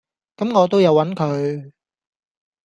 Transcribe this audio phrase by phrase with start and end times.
[0.35, 1.71] 咁我都有搵佢